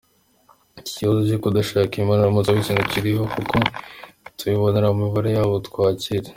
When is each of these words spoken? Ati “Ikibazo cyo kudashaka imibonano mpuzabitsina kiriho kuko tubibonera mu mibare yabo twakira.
Ati 0.77 0.89
“Ikibazo 0.91 1.19
cyo 1.29 1.37
kudashaka 1.43 1.93
imibonano 1.95 2.29
mpuzabitsina 2.33 2.87
kiriho 2.91 3.23
kuko 3.33 3.55
tubibonera 4.37 4.87
mu 4.91 4.97
mibare 5.03 5.29
yabo 5.37 5.55
twakira. 5.69 6.27